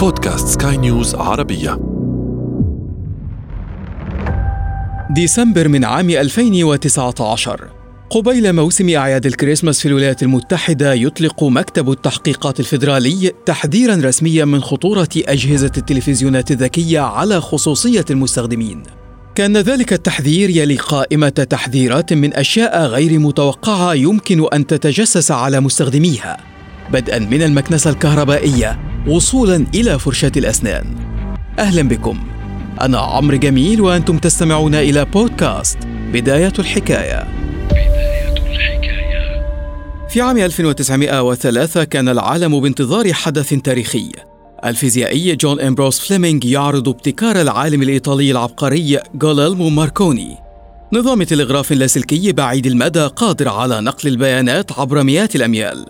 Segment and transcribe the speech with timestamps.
[0.00, 1.78] بودكاست سكاي نيوز عربية.
[5.10, 7.68] ديسمبر من عام 2019
[8.10, 15.08] قبيل موسم أعياد الكريسماس في الولايات المتحدة يطلق مكتب التحقيقات الفيدرالي تحذيرا رسميا من خطورة
[15.16, 18.82] أجهزة التلفزيونات الذكية على خصوصية المستخدمين.
[19.34, 26.36] كان ذلك التحذير يلي قائمة تحذيرات من أشياء غير متوقعة يمكن أن تتجسس على مستخدميها،
[26.92, 28.89] بدءا من المكنسة الكهربائية.
[29.08, 30.96] وصولا إلى فرشاة الأسنان.
[31.58, 32.20] أهلا بكم.
[32.80, 35.78] أنا عمرو جميل وأنتم تستمعون إلى بودكاست
[36.12, 37.28] بداية الحكاية.
[40.08, 44.12] في عام 1903 كان العالم بانتظار حدث تاريخي
[44.64, 50.36] الفيزيائي جون أمبروز فليمينغ يعرض ابتكار العالم الإيطالي العبقري غوليلمو ماركوني
[50.92, 55.86] نظام تلغراف لاسلكي بعيد المدى قادر على نقل البيانات عبر مئات الأميال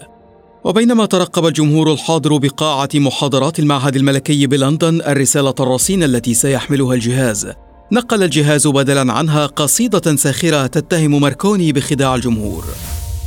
[0.65, 7.53] وبينما ترقب الجمهور الحاضر بقاعة محاضرات المعهد الملكي بلندن الرسالة الرصينة التي سيحملها الجهاز.
[7.93, 12.65] نقل الجهاز بدلا عنها قصيدة ساخرة تتهم ماركوني بخداع الجمهور.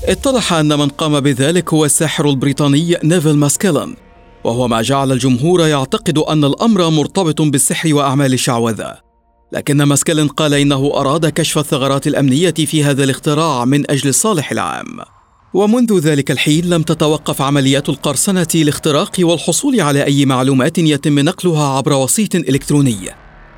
[0.06, 3.96] اتضح أن من قام بذلك هو الساحر البريطاني نيفل ماسكيلاين.
[4.44, 8.96] وهو ما جعل الجمهور يعتقد أن الأمر مرتبط بالسحر وأعمال الشعوذة.
[9.52, 15.00] لكن ماسكيلاين قال إنه أراد كشف الثغرات الأمنية في هذا الاختراع من أجل الصالح العام.
[15.54, 21.94] ومنذ ذلك الحين لم تتوقف عمليات القرصنة لاختراق والحصول على أي معلومات يتم نقلها عبر
[21.94, 23.10] وسيط إلكتروني.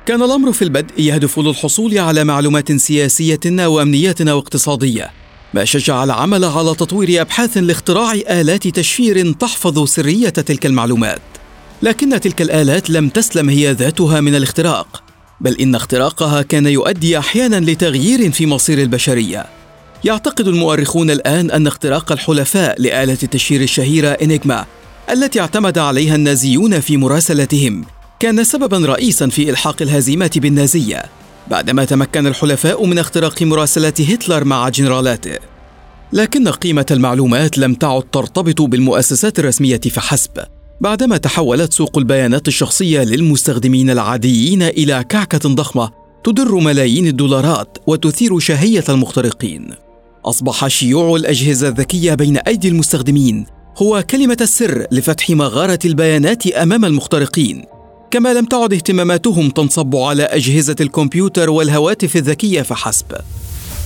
[0.06, 5.10] كان الأمر في البدء يهدف للحصول على معلومات سياسية وأمنية واقتصادية
[5.54, 11.22] ما شجع العمل على تطوير أبحاث لاختراع آلات تشفير تحفظ سرية تلك المعلومات.
[11.82, 15.02] لكن تلك الآلات لم تسلم هي ذاتها من الاختراق
[15.40, 19.55] بل إن اختراقها كان يؤدي أحيانا لتغيير في مصير البشرية.
[20.06, 24.64] يعتقد المؤرخون الآن أن اختراق الحلفاء لآلة التشفير الشهيرة انيجما
[25.10, 27.84] التي اعتمد عليها النازيون في مراسلتهم
[28.20, 31.02] كان سببا رئيسا في إلحاق الهزيمه بالنازية
[31.50, 35.38] بعدما تمكن الحلفاء من اختراق مراسلات هتلر مع جنرالاته.
[36.12, 40.30] لكن قيمة المعلومات لم تعد ترتبط بالمؤسسات الرسمية فحسب
[40.80, 45.90] بعدما تحولت سوق البيانات الشخصية للمستخدمين العاديين إلى كعكة ضخمة
[46.24, 49.85] تدر ملايين الدولارات وتثير شهية المخترقين.
[50.26, 53.46] أصبح شيوع الأجهزة الذكية بين أيدي المستخدمين
[53.78, 57.64] هو كلمة السر لفتح مغارة البيانات أمام المخترقين.
[58.10, 63.06] كما لم تعد اهتماماتهم تنصب على أجهزة الكمبيوتر والهواتف الذكية فحسب.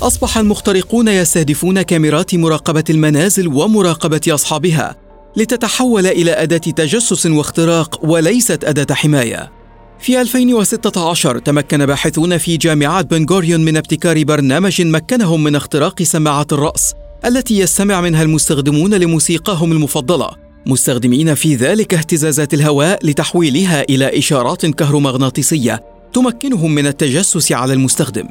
[0.02, 4.96] أصبح المخترقون يستهدفون كاميرات مراقبة المنازل ومراقبة أصحابها
[5.36, 9.59] لتتحول إلى أداة تجسس واختراق وليست أداة حماية.
[10.00, 16.94] في 2016 تمكن باحثون في جامعة بنغوريون من ابتكار برنامج مكنهم من اختراق سماعات الرأس
[17.24, 20.30] التي يستمع منها المستخدمون لموسيقاهم المفضلة
[20.66, 28.28] مستخدمين في ذلك اهتزازات الهواء لتحويلها إلى إشارات كهرومغناطيسية تمكنهم من التجسس على المستخدم.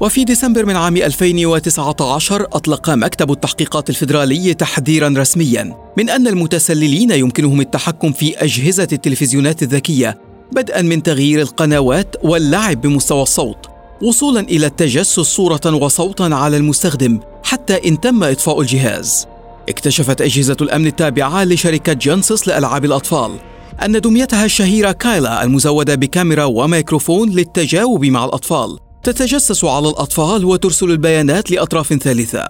[0.00, 7.60] وفي ديسمبر من عام 2019 أطلق مكتب التحقيقات الفيدرالي تحذيرا رسميا من أن المتسللين يمكنهم
[7.60, 13.66] التحكم في أجهزة التلفزيونات الذكية بدءا من تغيير القنوات واللعب بمستوى الصوت
[14.02, 19.26] وصولا إلى التجسس صورة وصوتا على المستخدم حتى إن تم إطفاء الجهاز.
[19.68, 23.30] اكتشفت أجهزة الأمن التابعة لشركة جينيسيس لألعاب الأطفال
[23.84, 31.50] أن دميتها الشهيرة كايلا المزودة بكاميرا وميكروفون للتجاوب مع الأطفال تتجسس على الأطفال وترسل البيانات
[31.50, 32.48] لأطراف ثالثة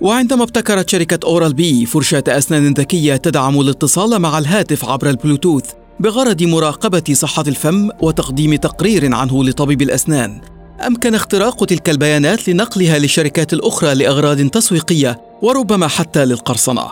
[0.00, 5.64] وعندما ابتكرت شركة أورال بي فرشاة أسنان ذكية تدعم الاتصال مع الهاتف عبر البلوتوث
[6.00, 10.40] بغرض مراقبة صحة الفم وتقديم تقرير عنه لطبيب الأسنان
[10.86, 16.86] أمكن اختراق تلك البيانات لنقلها للشركات الأخرى لأغراض تسويقية وربما حتى للقرصنة.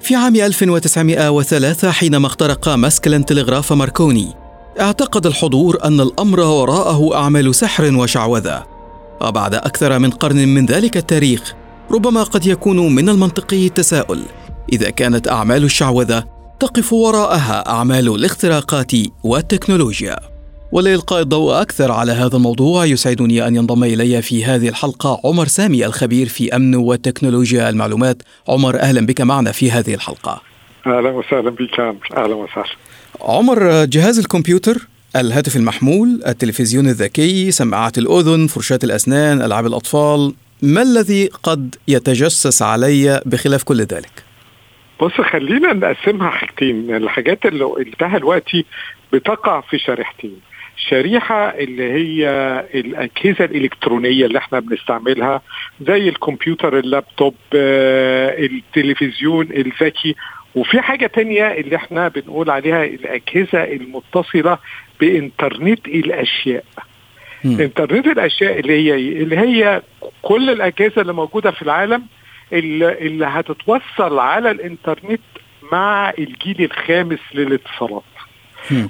[0.00, 4.34] في عام 1903 حينما اخترق ماسكلين تلغراف ماركوني،
[4.80, 8.64] اعتقد الحضور أن الأمر وراءه أعمال سحر وشعوذة.
[9.20, 11.54] وبعد أكثر من قرن من ذلك التاريخ،
[11.90, 14.22] ربما قد يكون من المنطقي التساؤل
[14.72, 16.24] إذا كانت أعمال الشعوذة
[16.60, 18.92] تقف وراءها أعمال الاختراقات
[19.24, 20.16] والتكنولوجيا.
[20.72, 25.86] ولإلقاء الضوء أكثر على هذا الموضوع يسعدني أن ينضم إلي في هذه الحلقة عمر سامي
[25.86, 30.42] الخبير في أمن وتكنولوجيا المعلومات عمر أهلا بك معنا في هذه الحلقة
[30.86, 31.80] أهلا وسهلا بك
[32.16, 32.76] أهلا وسهلا
[33.20, 41.26] عمر جهاز الكمبيوتر الهاتف المحمول التلفزيون الذكي سماعات الأذن فرشاة الأسنان ألعاب الأطفال ما الذي
[41.42, 44.29] قد يتجسس علي بخلاف كل ذلك؟
[45.00, 46.94] بص خلينا نقسمها حاجتين.
[46.94, 48.64] الحاجات اللي قلتها دلوقتي
[49.12, 50.40] بتقع في شريحتين.
[50.76, 52.28] شريحة اللي هي
[52.74, 55.42] الأجهزة الإلكترونية اللي إحنا بنستعملها
[55.86, 60.14] زي الكمبيوتر اللابتوب التلفزيون الذكي.
[60.54, 64.58] وفي حاجة تانية اللي إحنا بنقول عليها الأجهزة المتصلة
[65.00, 66.64] بإنترنت الأشياء.
[67.44, 67.60] م.
[67.60, 69.82] إنترنت الأشياء اللي هي اللي هي
[70.22, 72.02] كل الأجهزة اللي موجودة في العالم
[72.52, 75.20] اللي, اللي هتتوصل على الإنترنت
[75.72, 78.02] مع الجيل الخامس للاتصالات.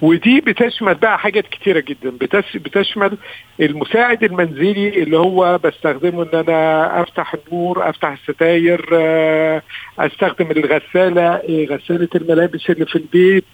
[0.03, 2.11] ودي بتشمل بقى حاجات كتيرة جدا.
[2.55, 3.17] بتشمل
[3.61, 9.62] المساعد المنزلي اللي هو بستخدمه إن أنا أفتح النور أفتح الستاير آه،
[9.99, 13.45] أستخدم الغسالة غسالة الملابس اللي في البيت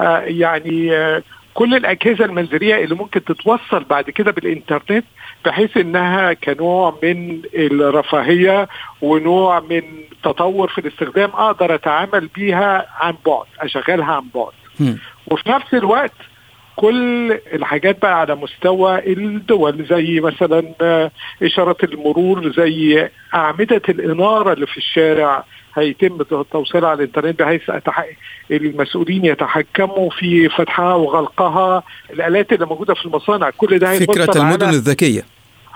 [0.00, 1.22] آه، يعني آه،
[1.56, 5.04] كل الأجهزة المنزلية اللي ممكن تتوصل بعد كده بالإنترنت
[5.44, 8.68] بحيث إنها كنوع من الرفاهية
[9.02, 9.82] ونوع من
[10.22, 14.52] تطور في الاستخدام أقدر أتعامل بيها عن بعد أشغلها عن بعد
[15.26, 16.12] وفي نفس الوقت
[16.76, 20.62] كل الحاجات بقى على مستوى الدول زي مثلا
[21.42, 25.44] اشارات المرور زي أعمدة الإنارة اللي في الشارع
[25.76, 27.70] هيتم توصيلها على الإنترنت بحيث
[28.50, 31.82] المسؤولين يتحكموا في فتحها وغلقها.
[32.10, 35.22] الآلات اللي موجودة في المصانع كل ده فكرة المدن الذكية.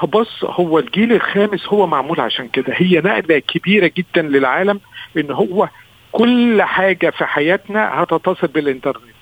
[0.08, 2.72] بص هو الجيل الخامس هو معمول عشان كده.
[2.76, 4.80] هي نقلة كبيرة جدا للعالم
[5.16, 5.68] إن هو
[6.12, 9.19] كل حاجة في حياتنا هتتصل بالإنترنت.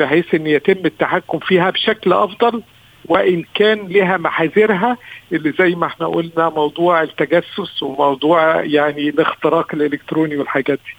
[0.00, 2.62] بحيث إن يتم التحكم فيها بشكل أفضل
[3.04, 4.96] وإن كان لها محاذيرها
[5.32, 10.94] اللي زي ما إحنا قلنا موضوع التجسس وموضوع يعني الاختراق الإلكتروني والحاجات دي.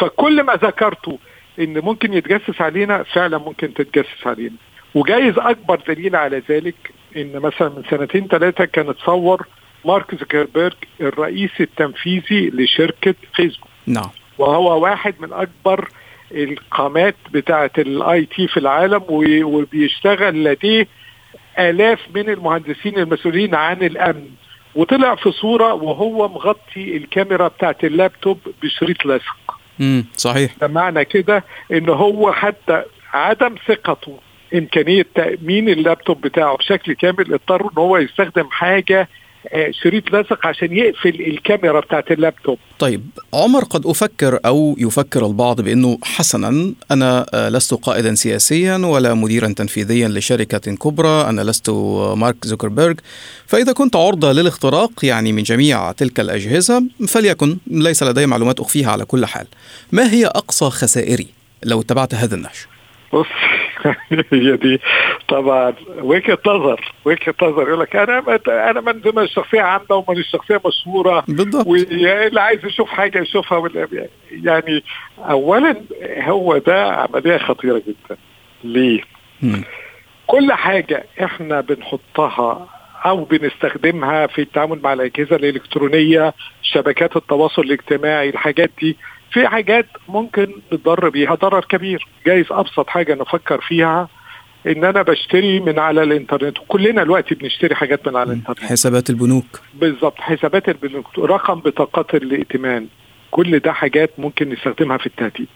[0.00, 1.18] فكل ما ذكرته
[1.58, 4.56] إن ممكن يتجسس علينا فعلا ممكن تتجسس علينا.
[4.94, 6.74] وجايز أكبر دليل على ذلك
[7.16, 9.46] إن مثلا من سنتين ثلاثة كان اتصور
[9.84, 13.68] مارك زكربيرج الرئيس التنفيذي لشركة فيسبوك.
[13.86, 14.10] نعم.
[14.38, 15.88] وهو واحد من أكبر
[16.32, 20.86] القامات بتاعة ال IT في العالم وبيشتغل لديه
[21.58, 24.28] آلاف من المهندسين المسؤولين عن الأمن.
[24.74, 29.36] وطلع في صورة وهو مغطي الكاميرا بتاعت اللابتوب بشريط لاصق
[29.80, 30.54] امم صحيح.
[30.60, 32.82] ده معنى كده إن هو حتى
[33.12, 34.18] عدم ثقته
[34.54, 39.08] إمكانية تأمين اللابتوب بتاعه بشكل كامل اضطر إن هو يستخدم حاجة
[39.70, 42.58] شريط لاصق عشان يقفل الكاميرا بتاعت اللابتوب.
[42.78, 49.14] طيب عمر قد أفكر أو يفكر البعض بأنه حسنا أنا آه، لست قائدا سياسيا ولا
[49.14, 51.70] مديرا تنفيذيا لشركة كبرى أنا لست
[52.16, 53.00] مارك زوكربيرج
[53.46, 59.04] فإذا كنت عرضة للاختراق يعني من جميع تلك الأجهزة فليكن ليس لدي معلومات أخفيها على
[59.04, 59.46] كل حال.
[59.92, 61.26] ما هي أقصى خسائري
[61.64, 62.66] لو اتبعت هذا النهج؟
[63.12, 63.26] بص
[64.32, 64.80] هي دي
[65.28, 68.38] طبعا وجهة نظر وجهة نظر يقول لك أنا
[68.70, 73.70] أنا من ضمن الشخصية عامة ومن الشخصيه مشهورة بالضبط واللي عايز يشوف حاجة يشوفها
[74.30, 74.82] يعني
[75.18, 75.76] اولا
[76.18, 78.16] هو ده عملية خطيرة جدا
[78.64, 79.00] ليه؟
[79.42, 79.62] م.
[80.26, 82.68] كل حاجة إحنا بنحطها
[83.06, 88.96] أو بنستخدمها في التعامل مع الأجهزة الإلكترونية شبكات التواصل الاجتماعي الحاجات دي
[89.32, 91.34] في حاجات ممكن نضر بيها.
[91.34, 92.06] ضرر كبير.
[92.26, 94.08] جايز أبسط حاجة نفكر فيها
[94.66, 96.60] إن أنا بشتري من على الإنترنت.
[96.60, 98.60] وكلنا دلوقتي بنشتري حاجات من على الإنترنت.
[98.60, 99.60] حسابات البنوك.
[99.74, 100.20] بالظبط.
[100.20, 101.18] حسابات البنوك.
[101.18, 102.86] رقم بطاقات الائتمان.
[103.30, 105.48] كل ده حاجات ممكن نستخدمها في التهديد.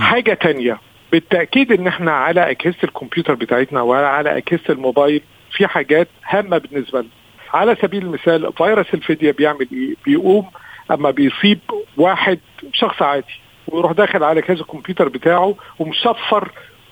[0.00, 0.80] حاجة تانية.
[1.12, 5.22] بالتأكيد إن إحنا على أجهزة الكمبيوتر بتاعتنا وعلى أجهزة الموبايل
[5.52, 7.08] في حاجات هامة بالنسبة لنا.
[7.54, 10.46] على سبيل المثال فيروس الفدية بيعمل إيه؟ بيقوم
[10.90, 11.58] أما بيصيب
[11.98, 12.38] واحد
[12.72, 16.50] شخص عادي ويروح داخل على كذا الكمبيوتر بتاعه ومشفر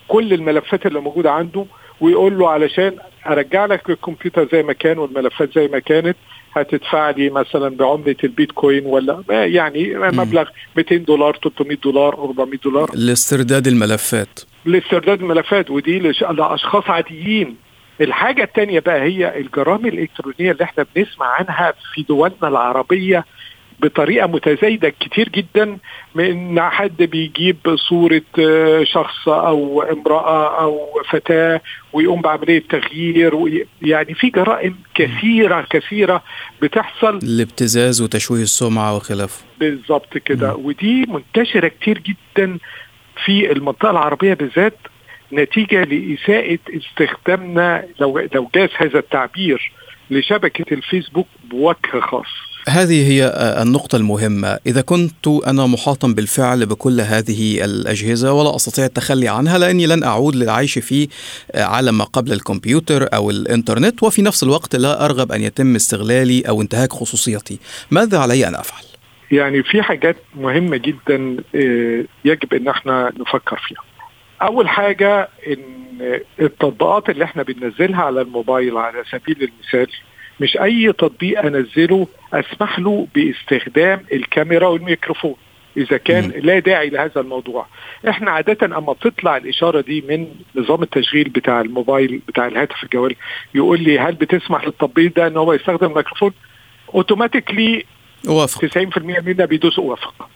[0.09, 1.67] كل الملفات اللي موجودة عنده
[2.01, 6.17] ويقول له علشان أرجع لك الكمبيوتر زي ما كان والملفات زي ما كانت
[6.57, 12.91] هتدفع لي مثلا بعملة البيتكوين ولا يعني مبلغ 200 دولار 300 دولار 400 دولار.
[12.95, 14.41] لاسترداد الملفات.
[14.65, 17.57] لاسترداد الملفات ودي لأشخاص عاديين.
[18.01, 23.25] الحاجة الثانية بقى هي الجرائم الإلكترونية اللي إحنا بنسمع عنها في دولنا العربية
[23.81, 25.79] بطريقة متزايدة كتير جدا
[26.15, 27.57] من حد بيجيب
[27.89, 31.61] صورة آه، شخص أو امرأة أو فتاة
[31.93, 36.23] ويقوم بعملية تغيير يعني في جرائم كثيرة كثيرة
[36.63, 37.19] بتحصل.
[37.23, 39.45] الابتزاز وتشويه السمعة وخلافه.
[39.61, 40.55] بالظبط كده.
[40.55, 42.59] ودي منتشرة كتير جدا
[43.25, 44.79] في المنطقة العربية بالذات
[45.33, 49.73] نتيجة لإساءة استخدامنا لو لو جاز هذا التعبير
[50.11, 52.56] لشبكة الفيسبوك بوجه خاص.
[52.69, 53.25] هذه هي
[53.63, 54.59] النقطة المهمة.
[54.67, 60.37] إذا كنت أنا محاطا بالفعل بكل هذه الأجهزة ولا أستطيع التخلي عنها لأني لن أعود
[60.37, 61.09] للعيش في
[61.55, 66.63] عالم ما قبل الكمبيوتر أو الإنترنت وفي نفس الوقت لا أرغب أن يتم استغلالي أو
[66.63, 67.59] انتهاك خصوصيتي.
[67.91, 68.85] ماذا علي أن أفعل؟
[69.31, 73.83] يعني في حاجات مهمة جدا آه، يجب أن إحنا نفكر فيها.
[74.43, 79.89] أول حاجة أن التطبيقات اللي إحنا بننزلها على الموبايل على سبيل المثال
[80.41, 85.35] مش أي تطبيق أنزله أسمح له باستخدام الكاميرا والميكروفون.
[85.77, 87.67] إذا كان لا داعي لهذا الموضوع.
[88.09, 90.27] إحنا عادة أما تطلع الإشارة دي من
[90.57, 93.15] نظام التشغيل بتاع الموبايل بتاع الهاتف الجوال
[93.55, 96.33] يقول لي هل بتسمح للتطبيق ده إن هو يستخدم الميكروفون؟
[96.95, 97.85] أوتوماتيكلي
[98.29, 100.29] وافق 90% منا بيدوس وافق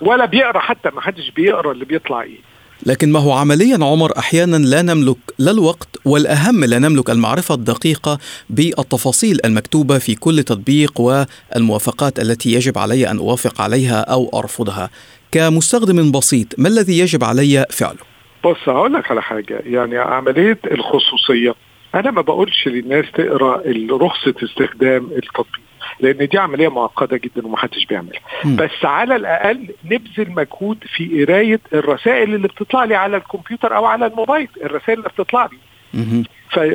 [0.00, 2.38] ولا بيقرأ حتى ما حدش بيقرأ اللي بيطلع إيه.
[2.86, 8.18] لكن ما هو عمليا عمر أحيانا لا نملك لا الوقت والأهم لا نملك المعرفة الدقيقة
[8.50, 14.90] بالتفاصيل المكتوبة في كل تطبيق والموافقات التي يجب علي أن أوافق عليها أو أرفضها.
[15.32, 18.10] كمستخدم بسيط ما الذي يجب علي فعله؟
[18.44, 21.54] بص هقول لك على حاجة يعني عملية الخصوصية
[21.94, 25.60] أنا ما بقولش للناس تقرأ رخصة استخدام التطبيق
[26.00, 28.20] لأن دي عملية معقدة جدا ومحدش بيعملها.
[28.44, 34.06] بس على الأقل نبذل مجهود في قراية الرسائل اللي بتطلع لي على الكمبيوتر أو على
[34.06, 35.58] الموبايل الرسائل اللي بتطلع لي.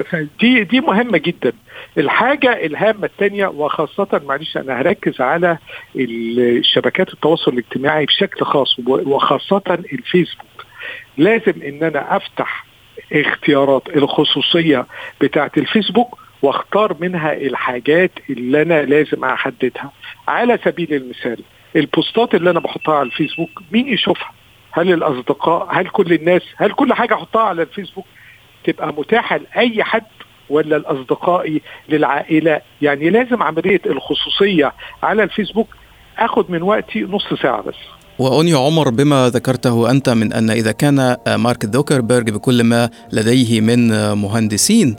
[0.03, 1.53] فدي دي مهمة جدا.
[1.98, 5.57] الحاجة الهامة الثانية وخاصة معلش أنا هركز على
[5.95, 10.65] الشبكات التواصل الاجتماعي بشكل خاص وخاصة الفيسبوك.
[11.17, 12.64] لازم إن أنا أفتح
[13.13, 14.85] اختيارات الخصوصية
[15.21, 19.91] بتاعه الفيسبوك واختار منها الحاجات اللي أنا لازم أحددها.
[20.27, 21.39] على سبيل المثال
[21.75, 24.31] البوستات اللي أنا بحطها على الفيسبوك مين يشوفها؟
[24.71, 28.05] هل الأصدقاء؟ هل كل الناس؟ هل كل حاجة أحطها على الفيسبوك
[28.63, 30.03] تبقى متاحة لأي حد
[30.50, 35.67] ولا الاصدقائي للعائلة؟ يعني لازم عملية الخصوصية على الفيسبوك.
[36.17, 37.75] آخد من وقتي نص ساعة بس.
[38.19, 44.12] وأني عمر بما ذكرته أنت من أن إذا كان مارك زوكربيرج بكل ما لديه من
[44.13, 44.95] مهندسين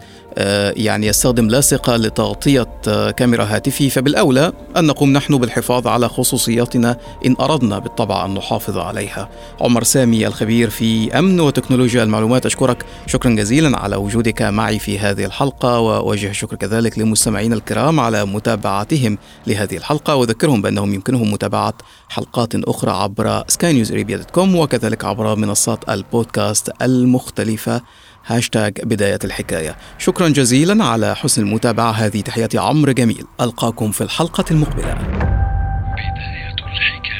[0.76, 3.88] يعني يستخدم لاصقة لتغطية آه، كاميرا هاتفه.
[3.88, 9.28] فبالأولى أن نقوم نحن بالحفاظ على خصوصياتنا إن أردنا بالطبع أن نحافظ عليها.
[9.60, 12.84] عمر سامي الخبير في أمن وتكنولوجيا المعلومات أشكرك.
[13.06, 19.18] شكرا جزيلا على وجودك معي في هذه الحلقة وأوجه الشكر كذلك لمستمعينا الكرام على متابعتهم
[19.46, 20.14] لهذه الحلقة.
[20.14, 21.74] وأذكرهم بأنهم يمكنهم متابعة
[22.08, 23.92] حلقات أخرى عبر سكاي نيوز
[24.38, 27.82] وكذلك عبر منصات البودكاست المختلفة.
[28.26, 29.76] هاشتاج بداية الحكاية.
[29.98, 31.90] شكرا جزيلا على حسن المتابعة.
[31.90, 33.24] هذه تحياتي عمرو جميل.
[33.40, 34.94] ألقاكم في الحلقة المقبلة.
[34.94, 37.15] بداية الحكاية.